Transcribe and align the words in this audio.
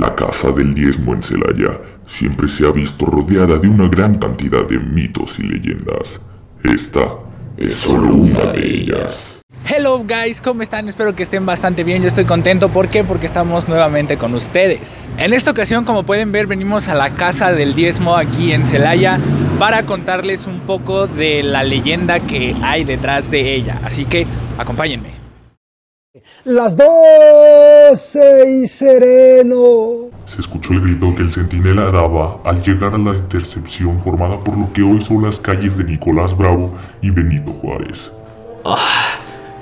La 0.00 0.14
casa 0.14 0.50
del 0.52 0.72
diezmo 0.72 1.12
en 1.12 1.22
Celaya 1.22 1.78
siempre 2.08 2.48
se 2.48 2.66
ha 2.66 2.70
visto 2.70 3.04
rodeada 3.04 3.58
de 3.58 3.68
una 3.68 3.86
gran 3.86 4.18
cantidad 4.18 4.66
de 4.66 4.78
mitos 4.78 5.38
y 5.38 5.42
leyendas. 5.42 6.22
Esta 6.64 7.18
es 7.58 7.74
solo 7.74 8.14
una 8.14 8.50
de 8.52 8.76
ellas. 8.76 9.42
Hello 9.68 10.02
guys, 10.02 10.40
¿cómo 10.40 10.62
están? 10.62 10.88
Espero 10.88 11.14
que 11.14 11.22
estén 11.22 11.44
bastante 11.44 11.84
bien. 11.84 12.00
Yo 12.00 12.08
estoy 12.08 12.24
contento. 12.24 12.70
¿Por 12.70 12.88
qué? 12.88 13.04
Porque 13.04 13.26
estamos 13.26 13.68
nuevamente 13.68 14.16
con 14.16 14.32
ustedes. 14.32 15.10
En 15.18 15.34
esta 15.34 15.50
ocasión, 15.50 15.84
como 15.84 16.04
pueden 16.04 16.32
ver, 16.32 16.46
venimos 16.46 16.88
a 16.88 16.94
la 16.94 17.10
casa 17.10 17.52
del 17.52 17.74
diezmo 17.74 18.16
aquí 18.16 18.54
en 18.54 18.64
Celaya 18.64 19.20
para 19.58 19.82
contarles 19.82 20.46
un 20.46 20.60
poco 20.60 21.08
de 21.08 21.42
la 21.42 21.62
leyenda 21.62 22.20
que 22.20 22.56
hay 22.62 22.84
detrás 22.84 23.30
de 23.30 23.54
ella. 23.54 23.82
Así 23.84 24.06
que 24.06 24.26
acompáñenme. 24.56 25.19
Las 26.42 26.76
doce 26.76 28.62
y 28.62 28.66
sereno. 28.66 30.10
Se 30.26 30.40
escuchó 30.40 30.72
el 30.72 30.80
grito 30.80 31.14
que 31.14 31.22
el 31.22 31.30
centinela 31.30 31.92
daba 31.92 32.40
al 32.44 32.60
llegar 32.64 32.96
a 32.96 32.98
la 32.98 33.14
intercepción 33.14 34.00
formada 34.00 34.42
por 34.42 34.58
lo 34.58 34.72
que 34.72 34.82
hoy 34.82 35.00
son 35.04 35.22
las 35.22 35.38
calles 35.38 35.76
de 35.76 35.84
Nicolás 35.84 36.36
Bravo 36.36 36.76
y 37.00 37.10
Benito 37.10 37.52
Juárez. 37.52 38.10
Ah, 38.64 39.10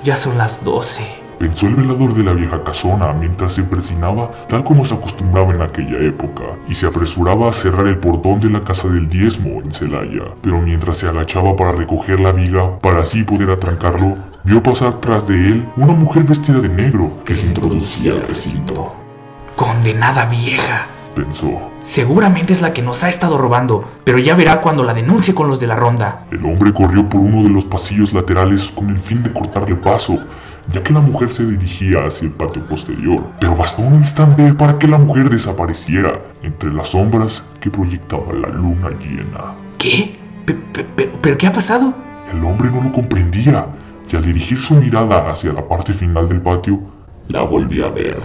ya 0.03 0.17
son 0.17 0.39
las 0.39 0.63
doce. 0.63 1.18
Pensó 1.39 1.67
el 1.67 1.75
velador 1.75 2.13
de 2.15 2.23
la 2.23 2.33
vieja 2.33 2.61
casona 2.65 3.13
mientras 3.13 3.53
se 3.53 3.63
presinaba 3.63 4.29
tal 4.49 4.61
como 4.65 4.85
se 4.85 4.93
acostumbraba 4.93 5.53
en 5.53 5.61
aquella 5.61 5.97
época 6.05 6.43
y 6.67 6.75
se 6.75 6.85
apresuraba 6.85 7.49
a 7.49 7.53
cerrar 7.53 7.87
el 7.87 7.97
portón 7.99 8.41
de 8.41 8.49
la 8.49 8.61
casa 8.65 8.89
del 8.89 9.07
diezmo 9.07 9.61
en 9.61 9.71
Celaya. 9.71 10.35
Pero 10.41 10.59
mientras 10.61 10.97
se 10.97 11.07
agachaba 11.07 11.55
para 11.55 11.71
recoger 11.71 12.19
la 12.19 12.33
viga 12.33 12.77
para 12.79 13.03
así 13.03 13.23
poder 13.23 13.51
atrancarlo, 13.51 14.15
vio 14.43 14.61
pasar 14.61 14.99
tras 14.99 15.25
de 15.27 15.35
él 15.35 15.65
una 15.77 15.93
mujer 15.93 16.25
vestida 16.25 16.59
de 16.59 16.67
negro 16.67 17.23
que 17.23 17.33
se 17.33 17.47
introducía 17.47 18.11
al 18.11 18.27
recinto. 18.27 18.93
Condenada 19.55 20.25
vieja. 20.25 20.87
Pensó. 21.15 21.71
Seguramente 21.83 22.51
es 22.51 22.61
la 22.61 22.73
que 22.73 22.81
nos 22.81 23.03
ha 23.03 23.09
estado 23.09 23.37
robando, 23.37 23.89
pero 24.03 24.19
ya 24.19 24.35
verá 24.35 24.59
cuando 24.59 24.83
la 24.83 24.93
denuncie 24.93 25.33
con 25.33 25.47
los 25.47 25.59
de 25.61 25.67
la 25.67 25.75
ronda. 25.75 26.25
El 26.31 26.43
hombre 26.45 26.73
corrió 26.73 27.07
por 27.07 27.21
uno 27.21 27.43
de 27.43 27.49
los 27.49 27.63
pasillos 27.65 28.13
laterales 28.13 28.69
con 28.75 28.89
el 28.89 28.99
fin 28.99 29.23
de 29.23 29.31
cortarle 29.31 29.75
paso, 29.75 30.19
ya 30.73 30.83
que 30.83 30.93
la 30.93 30.99
mujer 30.99 31.31
se 31.31 31.45
dirigía 31.45 31.99
hacia 32.07 32.25
el 32.27 32.31
patio 32.33 32.65
posterior. 32.67 33.23
Pero 33.39 33.55
bastó 33.55 33.81
un 33.81 33.95
instante 33.95 34.53
para 34.53 34.77
que 34.77 34.87
la 34.87 34.97
mujer 34.97 35.29
desapareciera 35.29 36.19
entre 36.43 36.71
las 36.71 36.89
sombras 36.89 37.41
que 37.59 37.69
proyectaba 37.71 38.33
la 38.33 38.49
luna 38.49 38.89
llena. 38.99 39.55
¿Qué? 39.77 40.15
Pe- 40.45 40.53
pe- 40.73 40.83
pe- 40.83 41.11
¿Pero 41.21 41.37
qué 41.37 41.47
ha 41.47 41.51
pasado? 41.51 41.93
El 42.31 42.43
hombre 42.43 42.69
no 42.69 42.81
lo 42.81 42.91
comprendía, 42.91 43.65
y 44.11 44.15
al 44.15 44.23
dirigir 44.23 44.59
su 44.59 44.75
mirada 44.75 45.31
hacia 45.31 45.53
la 45.53 45.67
parte 45.67 45.93
final 45.93 46.27
del 46.29 46.41
patio, 46.41 46.79
la 47.27 47.41
volvió 47.43 47.85
a 47.87 47.89
ver. 47.89 48.17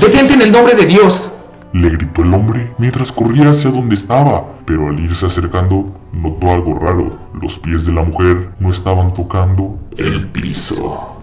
¡Detente 0.00 0.34
en 0.34 0.42
el 0.42 0.52
nombre 0.52 0.74
de 0.74 0.86
Dios! 0.86 1.29
Le 1.72 1.88
gritó 1.90 2.22
el 2.22 2.34
hombre 2.34 2.72
mientras 2.78 3.12
corría 3.12 3.50
hacia 3.50 3.70
donde 3.70 3.94
estaba, 3.94 4.44
pero 4.64 4.88
al 4.88 4.98
irse 4.98 5.26
acercando 5.26 5.94
notó 6.12 6.50
algo 6.50 6.78
raro. 6.78 7.16
Los 7.40 7.58
pies 7.60 7.86
de 7.86 7.92
la 7.92 8.02
mujer 8.02 8.50
no 8.58 8.72
estaban 8.72 9.14
tocando 9.14 9.78
el 9.96 10.28
piso. 10.28 11.22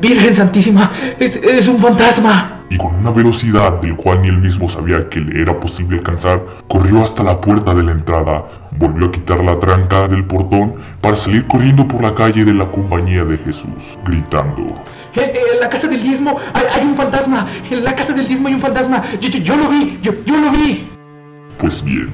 Virgen 0.00 0.34
Santísima, 0.34 0.90
es, 1.18 1.36
es 1.36 1.66
un 1.68 1.78
fantasma. 1.78 2.57
Y 2.70 2.76
con 2.76 2.94
una 2.96 3.10
velocidad 3.10 3.80
del 3.80 3.96
cual 3.96 4.20
ni 4.22 4.28
él 4.28 4.38
mismo 4.38 4.68
sabía 4.68 5.08
que 5.08 5.20
le 5.20 5.40
era 5.40 5.58
posible 5.58 5.98
alcanzar, 5.98 6.42
corrió 6.68 7.02
hasta 7.02 7.22
la 7.22 7.40
puerta 7.40 7.74
de 7.74 7.82
la 7.82 7.92
entrada, 7.92 8.44
volvió 8.72 9.06
a 9.06 9.10
quitar 9.12 9.42
la 9.42 9.58
tranca 9.58 10.06
del 10.06 10.24
portón 10.26 10.74
para 11.00 11.16
salir 11.16 11.46
corriendo 11.46 11.88
por 11.88 12.02
la 12.02 12.14
calle 12.14 12.44
de 12.44 12.52
la 12.52 12.66
compañía 12.70 13.24
de 13.24 13.38
Jesús, 13.38 13.98
gritando. 14.04 14.82
En, 15.14 15.22
en 15.30 15.60
la 15.60 15.68
casa 15.70 15.88
del 15.88 16.02
diezmo 16.02 16.36
hay, 16.52 16.64
hay 16.80 16.86
un 16.86 16.94
fantasma. 16.94 17.46
En 17.70 17.82
la 17.84 17.94
casa 17.94 18.12
del 18.12 18.28
diezmo 18.28 18.48
hay 18.48 18.54
un 18.54 18.60
fantasma. 18.60 19.02
Yo, 19.20 19.28
yo- 19.30 19.38
yo 19.40 19.56
lo 19.56 19.68
vi, 19.70 19.98
yo, 20.02 20.12
yo 20.26 20.36
lo 20.36 20.50
vi. 20.50 20.88
Pues 21.58 21.82
bien, 21.82 22.12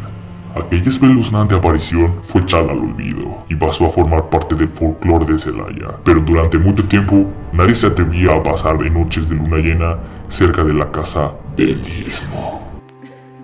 aquella 0.55 0.91
espeluznante 0.91 1.55
aparición 1.55 2.23
fue 2.23 2.43
echada 2.43 2.73
al 2.73 2.79
olvido 2.79 3.45
y 3.49 3.57
pasó 3.57 3.87
a 3.87 3.91
formar 3.91 4.29
parte 4.31 4.55
del 4.55 4.69
folclore 4.69 5.33
de 5.33 5.39
Celaya. 5.39 5.99
Pero 6.05 6.21
durante 6.21 6.59
mucho 6.59 6.85
tiempo 6.85 7.27
nadie 7.53 7.75
se 7.75 7.89
atrevía 7.89 8.33
a 8.33 8.43
pasar 8.43 8.79
de 8.79 8.91
noches 8.91 9.29
de 9.29 9.37
luna 9.37 9.59
llena 9.59 9.99
cerca 10.29 10.63
de 10.63 10.73
la 10.73 10.91
casa 10.91 11.33
del 11.57 11.83
diezmo. 11.83 12.61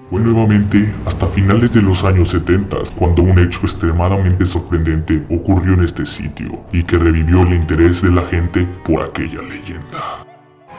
Fue 0.08 0.20
nuevamente 0.20 0.92
hasta 1.06 1.28
finales 1.28 1.72
de 1.72 1.82
los 1.82 2.02
años 2.02 2.30
70 2.30 2.76
cuando 2.96 3.22
un 3.22 3.38
hecho 3.38 3.60
extremadamente 3.62 4.44
sorprendente 4.44 5.24
ocurrió 5.30 5.74
en 5.74 5.84
este 5.84 6.04
sitio 6.04 6.64
y 6.72 6.82
que 6.82 6.98
revivió 6.98 7.42
el 7.42 7.54
interés 7.54 8.02
de 8.02 8.10
la 8.10 8.22
gente 8.22 8.66
por 8.84 9.02
aquella 9.02 9.40
leyenda. 9.42 10.29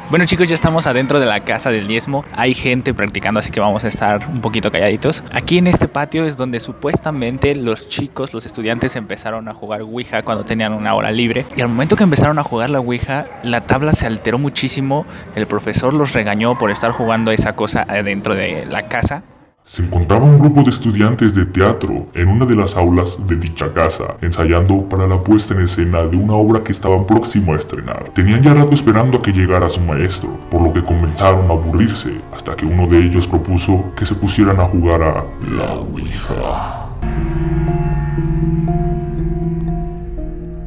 Bueno 0.10 0.26
chicos, 0.26 0.50
ya 0.50 0.56
estamos 0.56 0.88
adentro 0.88 1.22
de 1.22 1.26
la 1.26 1.40
casa 1.40 1.70
del 1.70 1.88
diezmo. 1.88 2.26
Hay 2.34 2.54
gente 2.54 2.94
practicando, 2.94 3.40
así 3.40 3.50
que 3.50 3.62
vamos 3.62 3.86
a 3.86 3.88
estar 3.88 4.28
un 4.28 4.42
poquito 4.42 4.70
calladitos. 4.70 5.24
Aquí 5.32 5.58
en 5.58 5.68
este 5.68 5.88
patio 5.88 6.26
es 6.26 6.36
donde 6.36 6.60
supuestamente 6.60 7.56
los 7.56 7.88
chicos, 7.88 8.34
los 8.34 8.46
estudiantes 8.46 8.98
empezaron 8.98 9.48
a 9.48 9.54
jugar 9.54 9.82
Ouija 9.82 10.24
cuando 10.24 10.44
tenían 10.44 10.74
una 10.74 10.94
hora 10.96 11.12
libre. 11.12 11.46
Y 11.56 11.62
al 11.62 11.70
momento 11.70 11.96
que 11.96 12.04
empezaron 12.04 12.40
a 12.40 12.44
jugar 12.44 12.70
la 12.70 12.80
Ouija, 12.80 13.28
la 13.44 13.62
tabla 13.62 13.94
se 13.94 14.06
alteró 14.06 14.38
muchísimo. 14.38 15.06
El 15.36 15.48
profesor 15.48 15.94
los 15.94 16.12
regañó 16.12 16.58
por 16.58 16.72
estar 16.72 16.92
jugando 16.92 17.32
esa 17.32 17.56
cosa 17.56 17.86
adentro 17.88 18.36
de 18.36 18.66
la 18.66 18.90
casa. 18.90 19.24
Se 19.72 19.82
encontraba 19.82 20.26
un 20.26 20.38
grupo 20.38 20.64
de 20.64 20.72
estudiantes 20.72 21.34
de 21.34 21.46
teatro 21.46 22.08
en 22.14 22.28
una 22.28 22.46
de 22.46 22.58
las 22.58 22.76
aulas 22.76 23.18
de 23.26 23.38
dicha 23.38 23.74
casa, 23.74 24.18
ensayando 24.22 24.84
para 24.90 25.08
la 25.08 25.24
puesta 25.24 25.54
en 25.54 25.62
escena 25.62 26.04
de 26.04 26.18
una 26.18 26.34
obra 26.34 26.62
que 26.62 26.74
estaban 26.74 27.06
próximo 27.06 27.54
a 27.54 27.56
estrenar. 27.56 28.12
Tenían 28.14 28.44
ya 28.44 28.54
rato 28.54 28.76
esperando 28.76 29.20
a 29.20 29.22
que 29.22 29.32
llegara 29.32 29.70
su 29.70 29.80
maestro, 29.80 30.38
por 30.50 30.62
lo 30.62 30.74
que 30.74 30.84
comenzaron 30.84 31.50
a 31.50 31.54
aburrirse, 31.54 32.20
hasta 32.36 32.54
que 32.58 32.66
uno 32.66 32.86
de 32.86 32.98
ellos 32.98 33.26
propuso 33.28 33.82
que 33.96 34.06
se 34.06 34.14
pusieran 34.16 34.60
a 34.60 34.68
jugar 34.68 35.02
a 35.04 35.24
la 35.50 35.72
Ouija. 35.76 36.90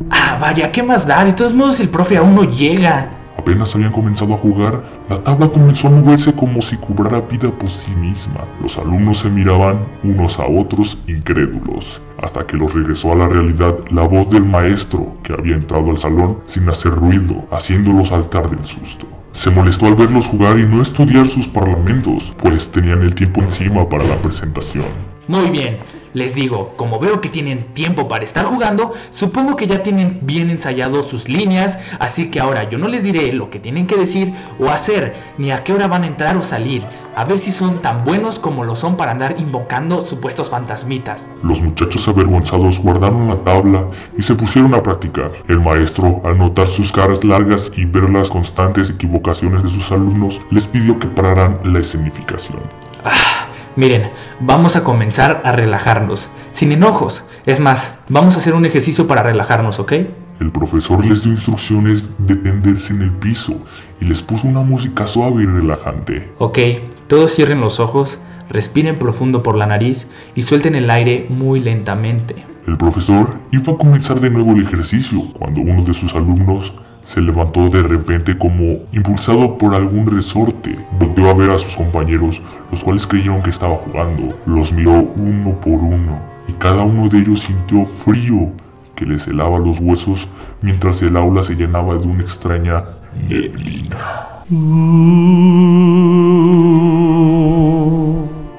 Ah, 0.08 0.38
vaya, 0.40 0.72
¿qué 0.72 0.82
más 0.82 1.06
da? 1.06 1.26
De 1.26 1.34
todos 1.34 1.52
modos, 1.52 1.78
el 1.78 1.90
profe 1.90 2.16
aún 2.16 2.34
no 2.34 2.44
llega. 2.44 3.13
Apenas 3.44 3.74
habían 3.74 3.92
comenzado 3.92 4.32
a 4.32 4.38
jugar, 4.38 4.82
la 5.10 5.22
tabla 5.22 5.50
comenzó 5.50 5.88
a 5.88 5.90
moverse 5.90 6.32
como 6.32 6.62
si 6.62 6.78
cobrara 6.78 7.20
vida 7.20 7.50
por 7.50 7.68
sí 7.68 7.90
misma. 7.90 8.46
Los 8.62 8.78
alumnos 8.78 9.18
se 9.18 9.28
miraban 9.28 9.84
unos 10.02 10.38
a 10.38 10.46
otros 10.46 10.96
incrédulos, 11.06 12.00
hasta 12.22 12.46
que 12.46 12.56
los 12.56 12.72
regresó 12.72 13.12
a 13.12 13.16
la 13.16 13.28
realidad 13.28 13.76
la 13.90 14.08
voz 14.08 14.30
del 14.30 14.46
maestro 14.46 15.18
que 15.22 15.34
había 15.34 15.56
entrado 15.56 15.90
al 15.90 15.98
salón 15.98 16.38
sin 16.46 16.66
hacer 16.70 16.92
ruido, 16.92 17.46
haciéndolos 17.50 18.08
saltar 18.08 18.48
del 18.48 18.64
susto. 18.64 19.06
Se 19.32 19.50
molestó 19.50 19.88
al 19.88 19.96
verlos 19.96 20.26
jugar 20.26 20.58
y 20.58 20.64
no 20.64 20.80
estudiar 20.80 21.28
sus 21.28 21.46
parlamentos, 21.46 22.32
pues 22.40 22.72
tenían 22.72 23.02
el 23.02 23.14
tiempo 23.14 23.42
encima 23.42 23.86
para 23.86 24.04
la 24.04 24.16
presentación. 24.22 25.13
Muy 25.26 25.48
bien, 25.50 25.78
les 26.12 26.34
digo, 26.34 26.74
como 26.76 26.98
veo 26.98 27.20
que 27.20 27.28
tienen 27.28 27.64
tiempo 27.74 28.08
para 28.08 28.24
estar 28.24 28.44
jugando, 28.44 28.92
supongo 29.10 29.56
que 29.56 29.66
ya 29.66 29.82
tienen 29.82 30.20
bien 30.22 30.50
ensayados 30.50 31.06
sus 31.06 31.28
líneas, 31.28 31.78
así 31.98 32.30
que 32.30 32.40
ahora 32.40 32.68
yo 32.68 32.78
no 32.78 32.88
les 32.88 33.02
diré 33.02 33.32
lo 33.32 33.50
que 33.50 33.58
tienen 33.58 33.86
que 33.86 33.96
decir 33.96 34.32
o 34.58 34.68
hacer, 34.68 35.14
ni 35.38 35.50
a 35.50 35.64
qué 35.64 35.72
hora 35.72 35.88
van 35.88 36.04
a 36.04 36.06
entrar 36.06 36.36
o 36.36 36.42
salir, 36.42 36.84
a 37.16 37.24
ver 37.24 37.38
si 37.38 37.50
son 37.50 37.80
tan 37.80 38.04
buenos 38.04 38.38
como 38.38 38.64
lo 38.64 38.76
son 38.76 38.96
para 38.96 39.12
andar 39.12 39.36
invocando 39.38 40.00
supuestos 40.00 40.50
fantasmitas. 40.50 41.28
Los 41.42 41.60
muchachos 41.60 42.06
avergonzados 42.06 42.78
guardaron 42.78 43.28
la 43.28 43.42
tabla 43.42 43.88
y 44.16 44.22
se 44.22 44.34
pusieron 44.34 44.74
a 44.74 44.82
practicar. 44.82 45.32
El 45.48 45.60
maestro, 45.60 46.20
al 46.24 46.38
notar 46.38 46.68
sus 46.68 46.92
caras 46.92 47.24
largas 47.24 47.72
y 47.76 47.86
ver 47.86 48.08
las 48.10 48.30
constantes 48.30 48.90
equivocaciones 48.90 49.62
de 49.62 49.70
sus 49.70 49.90
alumnos, 49.90 50.38
les 50.50 50.66
pidió 50.66 50.98
que 50.98 51.08
pararan 51.08 51.58
la 51.64 51.80
escenificación. 51.80 52.60
Ah, 53.04 53.48
miren, 53.76 54.10
vamos 54.40 54.76
a 54.76 54.84
comenzar 54.84 55.42
a 55.44 55.52
relajarnos, 55.52 56.28
sin 56.52 56.72
enojos. 56.72 57.24
Es 57.46 57.60
más, 57.60 57.98
vamos 58.08 58.34
a 58.34 58.38
hacer 58.38 58.54
un 58.54 58.64
ejercicio 58.64 59.06
para 59.06 59.22
relajarnos, 59.22 59.78
¿ok? 59.78 59.92
El 60.40 60.50
profesor 60.50 61.04
les 61.04 61.22
dio 61.22 61.32
instrucciones 61.32 62.08
de 62.18 62.36
tenderse 62.36 62.92
en 62.92 63.02
el 63.02 63.10
piso 63.12 63.54
y 64.00 64.06
les 64.06 64.22
puso 64.22 64.48
una 64.48 64.62
música 64.62 65.06
suave 65.06 65.44
y 65.44 65.46
relajante. 65.46 66.32
Ok, 66.38 66.58
todos 67.06 67.34
cierren 67.34 67.60
los 67.60 67.78
ojos, 67.78 68.18
respiren 68.50 68.98
profundo 68.98 69.42
por 69.42 69.56
la 69.56 69.66
nariz 69.66 70.08
y 70.34 70.42
suelten 70.42 70.74
el 70.74 70.90
aire 70.90 71.26
muy 71.28 71.60
lentamente. 71.60 72.44
El 72.66 72.76
profesor 72.78 73.36
iba 73.52 73.72
a 73.72 73.76
comenzar 73.76 74.20
de 74.20 74.30
nuevo 74.30 74.52
el 74.52 74.62
ejercicio 74.62 75.22
cuando 75.38 75.60
uno 75.60 75.84
de 75.84 75.94
sus 75.94 76.14
alumnos 76.14 76.72
se 77.04 77.20
levantó 77.20 77.68
de 77.68 77.82
repente 77.82 78.36
como 78.36 78.78
impulsado 78.92 79.58
por 79.58 79.74
algún 79.74 80.06
resorte. 80.06 80.76
Volteó 80.98 81.28
a 81.28 81.34
ver 81.34 81.50
a 81.50 81.58
sus 81.58 81.76
compañeros, 81.76 82.40
los 82.70 82.82
cuales 82.82 83.06
creyeron 83.06 83.42
que 83.42 83.50
estaba 83.50 83.76
jugando. 83.76 84.38
Los 84.46 84.72
miró 84.72 85.12
uno 85.16 85.60
por 85.60 85.74
uno 85.74 86.18
y 86.48 86.52
cada 86.54 86.82
uno 86.82 87.08
de 87.08 87.18
ellos 87.18 87.40
sintió 87.40 87.84
frío 88.04 88.52
que 88.96 89.04
les 89.04 89.26
helaba 89.26 89.58
los 89.58 89.80
huesos 89.80 90.28
mientras 90.62 91.02
el 91.02 91.16
aula 91.16 91.44
se 91.44 91.54
llenaba 91.54 91.94
de 91.94 92.06
una 92.06 92.22
extraña 92.22 92.84
neblina. 93.28 94.42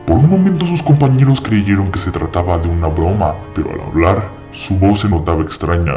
Por 0.05 0.17
un 0.17 0.29
momento 0.29 0.65
sus 0.67 0.83
compañeros 0.83 1.41
creyeron 1.41 1.91
que 1.91 1.99
se 1.99 2.11
trataba 2.11 2.57
de 2.57 2.69
una 2.69 2.87
broma, 2.87 3.33
pero 3.55 3.71
al 3.71 3.81
hablar 3.81 4.29
su 4.51 4.77
voz 4.77 5.01
se 5.01 5.09
notaba 5.09 5.41
extraña 5.41 5.93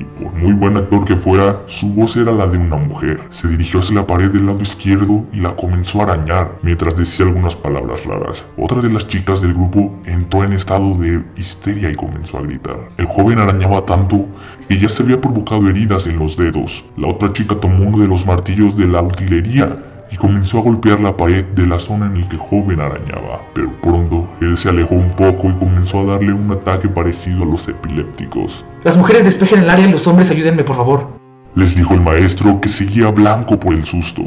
y 0.00 0.04
por 0.04 0.32
muy 0.34 0.52
buen 0.54 0.76
actor 0.76 1.04
que 1.04 1.16
fuera, 1.16 1.60
su 1.66 1.92
voz 1.92 2.16
era 2.16 2.32
la 2.32 2.46
de 2.46 2.58
una 2.58 2.76
mujer. 2.76 3.20
Se 3.30 3.46
dirigió 3.46 3.80
hacia 3.80 3.96
la 3.96 4.06
pared 4.06 4.30
del 4.30 4.46
lado 4.46 4.60
izquierdo 4.60 5.26
y 5.32 5.40
la 5.40 5.54
comenzó 5.54 6.00
a 6.00 6.04
arañar 6.04 6.58
mientras 6.62 6.96
decía 6.96 7.26
algunas 7.26 7.54
palabras 7.56 8.04
raras. 8.04 8.44
Otra 8.56 8.80
de 8.80 8.90
las 8.90 9.06
chicas 9.06 9.42
del 9.42 9.52
grupo 9.52 9.94
entró 10.06 10.42
en 10.44 10.54
estado 10.54 10.94
de 10.94 11.22
histeria 11.36 11.90
y 11.90 11.94
comenzó 11.94 12.38
a 12.38 12.42
gritar. 12.42 12.88
El 12.96 13.06
joven 13.06 13.38
arañaba 13.38 13.84
tanto 13.84 14.26
que 14.68 14.78
ya 14.78 14.88
se 14.88 15.02
había 15.02 15.20
provocado 15.20 15.68
heridas 15.68 16.06
en 16.06 16.18
los 16.18 16.36
dedos. 16.36 16.84
La 16.96 17.08
otra 17.08 17.32
chica 17.32 17.56
tomó 17.60 17.84
uno 17.84 17.98
de 17.98 18.08
los 18.08 18.24
martillos 18.24 18.76
de 18.76 18.86
la 18.86 19.02
utilería 19.02 19.89
y 20.10 20.16
comenzó 20.16 20.58
a 20.58 20.62
golpear 20.62 21.00
la 21.00 21.16
pared 21.16 21.44
de 21.54 21.66
la 21.66 21.78
zona 21.78 22.06
en 22.06 22.20
la 22.20 22.28
que 22.28 22.36
el 22.36 22.42
joven 22.42 22.80
arañaba, 22.80 23.42
pero 23.54 23.70
pronto 23.80 24.28
él 24.40 24.56
se 24.56 24.68
alejó 24.68 24.94
un 24.94 25.10
poco 25.10 25.48
y 25.48 25.54
comenzó 25.54 26.00
a 26.00 26.12
darle 26.12 26.32
un 26.32 26.50
ataque 26.50 26.88
parecido 26.88 27.42
a 27.42 27.46
los 27.46 27.68
epilépticos. 27.68 28.64
Las 28.84 28.96
mujeres 28.96 29.24
despejen 29.24 29.60
el 29.60 29.70
área 29.70 29.86
y 29.86 29.90
los 29.90 30.06
hombres 30.06 30.30
ayúdenme, 30.30 30.64
por 30.64 30.76
favor. 30.76 31.19
Les 31.56 31.74
dijo 31.74 31.94
el 31.94 32.00
maestro 32.00 32.60
que 32.60 32.68
seguía 32.68 33.10
blanco 33.10 33.58
por 33.58 33.74
el 33.74 33.84
susto. 33.84 34.22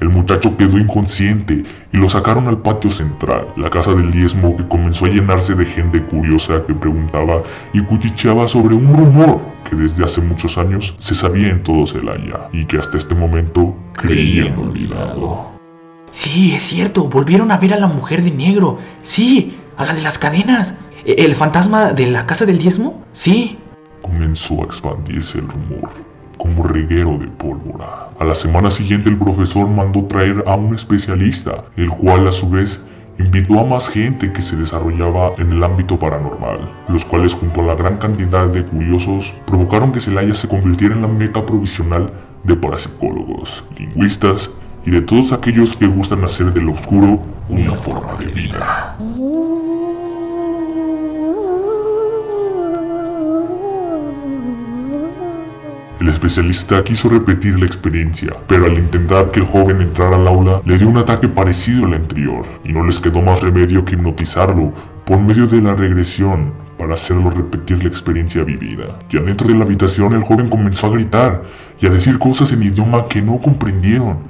El 0.00 0.08
muchacho 0.08 0.56
quedó 0.56 0.76
inconsciente 0.76 1.62
y 1.92 1.96
lo 1.96 2.10
sacaron 2.10 2.48
al 2.48 2.58
patio 2.62 2.90
central, 2.90 3.46
la 3.56 3.70
casa 3.70 3.92
del 3.94 4.10
diezmo 4.10 4.56
que 4.56 4.66
comenzó 4.66 5.04
a 5.04 5.08
llenarse 5.08 5.54
de 5.54 5.66
gente 5.66 6.02
curiosa 6.02 6.64
que 6.66 6.74
preguntaba 6.74 7.44
y 7.72 7.80
cuchicheaba 7.82 8.48
sobre 8.48 8.74
un 8.74 8.92
rumor 8.92 9.40
que 9.70 9.76
desde 9.76 10.04
hace 10.04 10.20
muchos 10.20 10.58
años 10.58 10.96
se 10.98 11.14
sabía 11.14 11.50
en 11.50 11.62
todo 11.62 11.86
Celaya 11.86 12.48
y 12.52 12.66
que 12.66 12.78
hasta 12.78 12.98
este 12.98 13.14
momento 13.14 13.76
creían 13.92 14.58
olvidado. 14.58 15.52
Sí, 16.10 16.54
es 16.54 16.62
cierto, 16.64 17.04
volvieron 17.04 17.52
a 17.52 17.56
ver 17.56 17.74
a 17.74 17.78
la 17.78 17.86
mujer 17.86 18.22
de 18.22 18.32
negro. 18.32 18.78
Sí, 19.00 19.56
a 19.76 19.84
la 19.84 19.94
de 19.94 20.02
las 20.02 20.18
cadenas. 20.18 20.76
¿E- 21.04 21.24
¿El 21.24 21.34
fantasma 21.34 21.92
de 21.92 22.08
la 22.08 22.26
casa 22.26 22.46
del 22.46 22.58
diezmo? 22.58 23.04
Sí. 23.12 23.58
Comenzó 24.02 24.62
a 24.62 24.64
expandirse 24.66 25.38
el 25.38 25.48
rumor 25.48 26.13
como 26.36 26.64
reguero 26.64 27.18
de 27.18 27.26
pólvora. 27.28 28.08
A 28.18 28.24
la 28.24 28.34
semana 28.34 28.70
siguiente 28.70 29.08
el 29.08 29.18
profesor 29.18 29.68
mandó 29.68 30.04
traer 30.04 30.44
a 30.46 30.54
un 30.56 30.74
especialista, 30.74 31.64
el 31.76 31.88
cual 31.90 32.28
a 32.28 32.32
su 32.32 32.48
vez 32.48 32.80
invitó 33.18 33.60
a 33.60 33.64
más 33.64 33.88
gente 33.88 34.32
que 34.32 34.42
se 34.42 34.56
desarrollaba 34.56 35.32
en 35.38 35.52
el 35.52 35.62
ámbito 35.62 35.98
paranormal, 35.98 36.68
los 36.88 37.04
cuales 37.04 37.34
junto 37.34 37.60
a 37.60 37.64
la 37.64 37.74
gran 37.74 37.96
cantidad 37.96 38.48
de 38.48 38.64
curiosos 38.64 39.32
provocaron 39.46 39.92
que 39.92 40.00
Celaya 40.00 40.34
se 40.34 40.48
convirtiera 40.48 40.94
en 40.94 41.02
la 41.02 41.08
meca 41.08 41.44
provisional 41.46 42.12
de 42.42 42.56
parapsicólogos, 42.56 43.64
lingüistas 43.78 44.50
y 44.84 44.90
de 44.90 45.00
todos 45.02 45.32
aquellos 45.32 45.76
que 45.76 45.86
gustan 45.86 46.24
hacer 46.24 46.52
del 46.52 46.68
oscuro 46.68 47.20
una 47.48 47.74
forma 47.74 48.14
de 48.18 48.26
vida. 48.26 48.96
El 56.04 56.10
especialista 56.10 56.84
quiso 56.84 57.08
repetir 57.08 57.58
la 57.58 57.64
experiencia, 57.64 58.34
pero 58.46 58.66
al 58.66 58.74
intentar 58.74 59.30
que 59.30 59.40
el 59.40 59.46
joven 59.46 59.80
entrara 59.80 60.16
al 60.16 60.28
aula, 60.28 60.60
le 60.66 60.76
dio 60.76 60.86
un 60.86 60.98
ataque 60.98 61.28
parecido 61.28 61.86
al 61.86 61.94
anterior, 61.94 62.44
y 62.62 62.74
no 62.74 62.84
les 62.84 63.00
quedó 63.00 63.22
más 63.22 63.40
remedio 63.40 63.86
que 63.86 63.94
hipnotizarlo 63.94 64.70
por 65.06 65.18
medio 65.22 65.46
de 65.46 65.62
la 65.62 65.74
regresión 65.74 66.52
para 66.78 66.92
hacerlo 66.96 67.30
repetir 67.30 67.82
la 67.82 67.88
experiencia 67.88 68.44
vivida. 68.44 68.98
Ya 69.08 69.20
dentro 69.20 69.48
de 69.48 69.54
la 69.54 69.64
habitación 69.64 70.12
el 70.12 70.24
joven 70.24 70.50
comenzó 70.50 70.88
a 70.88 70.90
gritar 70.90 71.42
y 71.80 71.86
a 71.86 71.88
decir 71.88 72.18
cosas 72.18 72.52
en 72.52 72.62
idioma 72.64 73.08
que 73.08 73.22
no 73.22 73.38
comprendieron. 73.38 74.24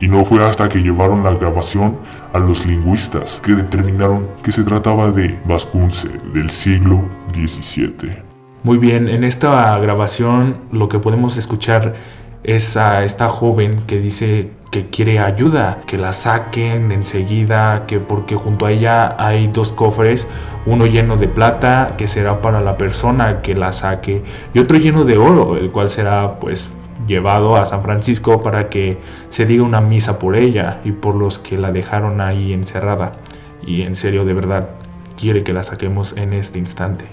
Y 0.00 0.08
no 0.08 0.24
fue 0.24 0.42
hasta 0.42 0.70
que 0.70 0.78
llevaron 0.78 1.22
la 1.22 1.32
grabación 1.32 1.98
a 2.34 2.40
los 2.40 2.66
lingüistas 2.66 3.40
que 3.44 3.52
determinaron 3.52 4.26
que 4.42 4.50
se 4.50 4.64
trataba 4.64 5.12
de 5.12 5.38
Vascunce 5.46 6.08
del 6.34 6.50
siglo 6.50 7.00
XVII. 7.32 8.22
Muy 8.64 8.76
bien, 8.78 9.08
en 9.08 9.22
esta 9.22 9.78
grabación 9.78 10.58
lo 10.72 10.88
que 10.88 10.98
podemos 10.98 11.36
escuchar 11.36 11.94
es 12.42 12.76
a 12.76 13.04
esta 13.04 13.28
joven 13.28 13.82
que 13.86 14.00
dice 14.00 14.50
que 14.72 14.90
quiere 14.90 15.20
ayuda, 15.20 15.82
que 15.86 15.96
la 15.96 16.12
saquen 16.12 16.90
enseguida, 16.90 17.86
que 17.86 18.00
porque 18.00 18.34
junto 18.34 18.66
a 18.66 18.72
ella 18.72 19.14
hay 19.18 19.46
dos 19.46 19.72
cofres, 19.72 20.26
uno 20.66 20.86
lleno 20.86 21.16
de 21.16 21.28
plata, 21.28 21.92
que 21.96 22.08
será 22.08 22.42
para 22.42 22.60
la 22.60 22.76
persona 22.76 23.42
que 23.42 23.54
la 23.54 23.72
saque, 23.72 24.24
y 24.52 24.58
otro 24.58 24.76
lleno 24.78 25.04
de 25.04 25.18
oro, 25.18 25.56
el 25.56 25.70
cual 25.70 25.88
será 25.88 26.40
pues 26.40 26.68
llevado 27.06 27.56
a 27.56 27.64
San 27.64 27.82
Francisco 27.82 28.42
para 28.42 28.68
que 28.68 28.98
se 29.28 29.46
diga 29.46 29.62
una 29.62 29.80
misa 29.80 30.18
por 30.18 30.36
ella 30.36 30.80
y 30.84 30.92
por 30.92 31.14
los 31.14 31.38
que 31.38 31.58
la 31.58 31.72
dejaron 31.72 32.20
ahí 32.20 32.52
encerrada. 32.52 33.12
Y 33.66 33.82
en 33.82 33.96
serio, 33.96 34.24
de 34.24 34.34
verdad, 34.34 34.68
quiere 35.16 35.42
que 35.42 35.52
la 35.52 35.62
saquemos 35.62 36.14
en 36.16 36.32
este 36.32 36.58
instante. 36.58 37.06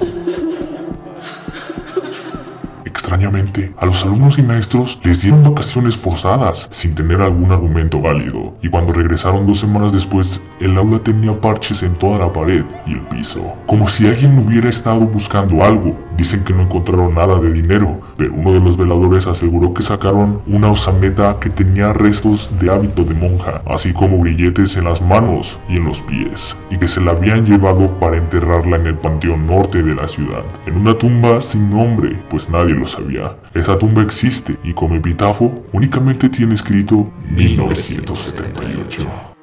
Extrañamente, 2.86 3.74
a 3.78 3.86
los 3.86 4.04
alumnos 4.04 4.38
y 4.38 4.42
maestros 4.42 5.00
les 5.04 5.22
dieron 5.22 5.44
vacaciones 5.44 5.98
forzadas, 5.98 6.70
sin 6.72 6.96
tener 6.96 7.22
algún 7.22 7.52
argumento 7.52 8.00
válido, 8.00 8.54
y 8.62 8.70
cuando 8.70 8.94
regresaron 8.94 9.46
dos 9.46 9.60
semanas 9.60 9.92
después, 9.92 10.40
el 10.60 10.78
aula 10.78 11.00
tenía 11.00 11.40
parches 11.42 11.84
en 11.84 11.96
toda 11.96 12.20
la 12.20 12.32
pared 12.32 12.64
y 12.86 12.94
el 12.94 13.02
piso, 13.08 13.54
como 13.66 13.90
si 13.90 14.08
alguien 14.08 14.38
hubiera 14.40 14.70
estado 14.70 15.02
buscando 15.02 15.64
algo. 15.64 15.98
Dicen 16.16 16.44
que 16.44 16.54
no 16.54 16.62
encontraron 16.62 17.16
nada 17.16 17.40
de 17.40 17.52
dinero, 17.52 18.00
uno 18.30 18.54
de 18.54 18.60
los 18.60 18.78
veladores 18.78 19.28
aseguró 19.28 19.74
que 19.74 19.84
sacaron 19.84 20.42
una 20.48 20.72
osameta 20.72 21.38
que 21.40 21.50
tenía 21.50 21.94
restos 21.94 22.50
de 22.60 22.72
hábito 22.72 23.04
de 23.04 23.14
monja, 23.14 23.62
así 23.66 23.94
como 23.94 24.22
grilletes 24.22 24.76
en 24.76 24.86
las 24.86 25.02
manos 25.02 25.60
y 25.70 25.78
en 25.78 25.86
los 25.86 26.00
pies, 26.02 26.56
y 26.70 26.78
que 26.78 26.88
se 26.88 27.02
la 27.02 27.12
habían 27.12 27.46
llevado 27.46 27.88
para 28.00 28.18
enterrarla 28.18 28.78
en 28.78 28.88
el 28.88 28.98
panteón 28.98 29.48
norte 29.48 29.82
de 29.82 29.96
la 29.96 30.08
ciudad, 30.08 30.44
en 30.66 30.78
una 30.78 30.98
tumba 30.98 31.42
sin 31.42 31.70
nombre, 31.70 32.22
pues 32.30 32.50
nadie 32.50 32.74
lo 32.74 32.86
sabía. 32.86 33.36
Esa 33.54 33.78
tumba 33.78 34.02
existe 34.02 34.58
y 34.64 34.74
como 34.74 34.96
epitafo 34.96 35.54
únicamente 35.74 36.30
tiene 36.30 36.56
escrito 36.56 37.12
1978. 37.30 39.41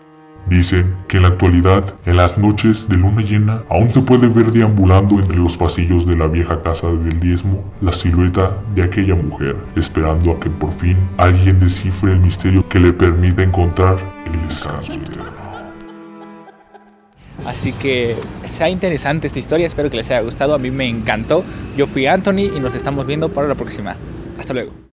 Dicen 0.48 0.96
que 1.08 1.18
en 1.18 1.24
la 1.24 1.28
actualidad, 1.28 1.94
en 2.06 2.16
las 2.16 2.38
noches 2.38 2.88
de 2.88 2.96
luna 2.96 3.22
llena, 3.22 3.62
aún 3.68 3.92
se 3.92 4.00
puede 4.00 4.28
ver 4.28 4.50
deambulando 4.50 5.16
entre 5.20 5.36
los 5.36 5.56
pasillos 5.56 6.06
de 6.06 6.16
la 6.16 6.26
vieja 6.26 6.62
casa 6.62 6.88
del 6.88 7.20
diezmo 7.20 7.62
la 7.82 7.92
silueta 7.92 8.56
de 8.74 8.82
aquella 8.82 9.14
mujer, 9.14 9.56
esperando 9.76 10.32
a 10.32 10.40
que 10.40 10.48
por 10.48 10.72
fin 10.78 10.96
alguien 11.18 11.60
descifre 11.60 12.12
el 12.12 12.20
misterio 12.20 12.66
que 12.68 12.80
le 12.80 12.92
permita 12.92 13.42
encontrar 13.42 13.98
el 14.26 14.48
descanso 14.48 14.92
eterno. 14.92 15.48
Así 17.46 17.72
que 17.72 18.16
sea 18.46 18.68
interesante 18.68 19.26
esta 19.26 19.38
historia, 19.38 19.66
espero 19.66 19.90
que 19.90 19.98
les 19.98 20.10
haya 20.10 20.20
gustado, 20.20 20.54
a 20.54 20.58
mí 20.58 20.70
me 20.70 20.88
encantó. 20.88 21.44
Yo 21.76 21.86
fui 21.86 22.06
Anthony 22.06 22.50
y 22.56 22.60
nos 22.60 22.74
estamos 22.74 23.06
viendo 23.06 23.28
para 23.28 23.48
la 23.48 23.54
próxima. 23.54 23.96
Hasta 24.38 24.54
luego. 24.54 24.87